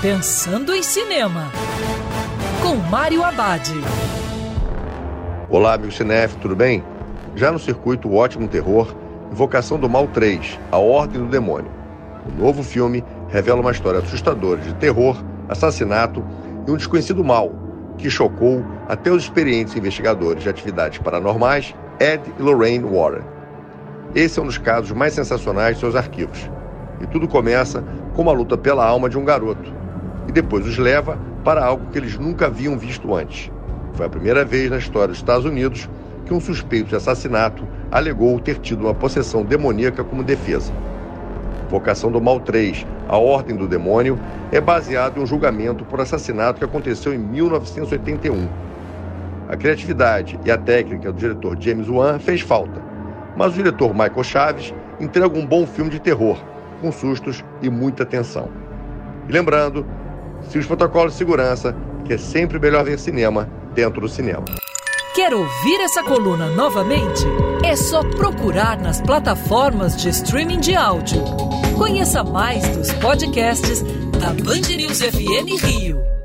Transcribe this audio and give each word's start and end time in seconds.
Pensando 0.00 0.72
em 0.72 0.80
Cinema, 0.80 1.50
com 2.62 2.76
Mário 2.88 3.24
Abad. 3.24 3.68
Olá, 5.50 5.74
amigo 5.74 5.90
Cinef, 5.90 6.36
tudo 6.36 6.54
bem? 6.54 6.84
Já 7.34 7.50
no 7.50 7.58
circuito 7.58 8.14
Ótimo 8.14 8.46
Terror, 8.46 8.94
Invocação 9.32 9.76
do 9.76 9.88
Mal 9.88 10.06
3, 10.06 10.56
A 10.70 10.78
Ordem 10.78 11.20
do 11.20 11.26
Demônio. 11.26 11.68
O 12.28 12.40
novo 12.40 12.62
filme 12.62 13.04
revela 13.26 13.60
uma 13.60 13.72
história 13.72 13.98
assustadora 13.98 14.60
de 14.60 14.72
terror, 14.76 15.16
assassinato 15.48 16.24
e 16.64 16.70
um 16.70 16.76
desconhecido 16.76 17.24
mal 17.24 17.52
que 17.96 18.08
chocou 18.08 18.64
até 18.88 19.10
os 19.10 19.24
experientes 19.24 19.74
investigadores 19.74 20.44
de 20.44 20.48
atividades 20.48 21.00
paranormais 21.00 21.74
Ed 21.98 22.22
e 22.38 22.40
Lorraine 22.40 22.88
Warren. 22.88 23.24
Esse 24.14 24.38
é 24.38 24.42
um 24.42 24.46
dos 24.46 24.58
casos 24.58 24.92
mais 24.92 25.12
sensacionais 25.12 25.74
de 25.74 25.80
seus 25.80 25.96
arquivos. 25.96 26.48
E 27.00 27.06
tudo 27.08 27.26
começa 27.26 27.82
com 28.14 28.22
uma 28.22 28.32
luta 28.32 28.56
pela 28.56 28.86
alma 28.86 29.08
de 29.08 29.18
um 29.18 29.24
garoto, 29.24 29.78
e 30.28 30.32
depois 30.32 30.66
os 30.66 30.76
leva 30.78 31.18
para 31.42 31.64
algo 31.64 31.90
que 31.90 31.98
eles 31.98 32.18
nunca 32.18 32.46
haviam 32.46 32.78
visto 32.78 33.14
antes. 33.14 33.50
Foi 33.94 34.06
a 34.06 34.10
primeira 34.10 34.44
vez 34.44 34.70
na 34.70 34.76
história 34.76 35.08
dos 35.08 35.16
Estados 35.16 35.46
Unidos 35.46 35.88
que 36.26 36.34
um 36.34 36.40
suspeito 36.40 36.90
de 36.90 36.96
assassinato 36.96 37.66
alegou 37.90 38.38
ter 38.38 38.58
tido 38.58 38.84
uma 38.84 38.94
possessão 38.94 39.42
demoníaca 39.42 40.04
como 40.04 40.22
defesa. 40.22 40.72
Vocação 41.70 42.12
do 42.12 42.20
Mal 42.20 42.40
3, 42.40 42.86
A 43.08 43.16
Ordem 43.16 43.56
do 43.56 43.66
Demônio, 43.66 44.18
é 44.52 44.60
baseado 44.60 45.18
em 45.18 45.22
um 45.22 45.26
julgamento 45.26 45.84
por 45.84 46.00
assassinato 46.00 46.58
que 46.58 46.64
aconteceu 46.64 47.14
em 47.14 47.18
1981. 47.18 48.48
A 49.48 49.56
criatividade 49.56 50.38
e 50.44 50.50
a 50.50 50.58
técnica 50.58 51.10
do 51.10 51.18
diretor 51.18 51.56
James 51.58 51.88
Wan 51.88 52.18
fez 52.18 52.42
falta, 52.42 52.82
mas 53.34 53.52
o 53.52 53.56
diretor 53.56 53.92
Michael 53.92 54.24
Chaves 54.24 54.74
entrega 55.00 55.38
um 55.38 55.46
bom 55.46 55.66
filme 55.66 55.90
de 55.90 55.98
terror, 55.98 56.38
com 56.80 56.92
sustos 56.92 57.42
e 57.62 57.70
muita 57.70 58.04
tensão. 58.04 58.48
E 59.28 59.32
lembrando, 59.32 59.86
se 60.48 60.58
os 60.58 60.66
protocolos 60.66 61.12
de 61.12 61.18
segurança, 61.18 61.74
que 62.04 62.14
é 62.14 62.18
sempre 62.18 62.58
melhor 62.58 62.84
ver 62.84 62.98
cinema 62.98 63.48
dentro 63.74 64.00
do 64.00 64.08
cinema. 64.08 64.44
Quer 65.14 65.34
ouvir 65.34 65.80
essa 65.80 66.02
coluna 66.02 66.48
novamente? 66.50 67.24
É 67.64 67.74
só 67.74 68.02
procurar 68.02 68.78
nas 68.78 69.00
plataformas 69.00 69.96
de 69.96 70.10
streaming 70.10 70.60
de 70.60 70.76
áudio. 70.76 71.22
Conheça 71.76 72.22
mais 72.22 72.66
dos 72.76 72.92
podcasts 72.94 73.82
da 74.20 74.28
Band 74.28 74.76
News 74.76 75.00
FM 75.00 75.62
Rio. 75.62 76.17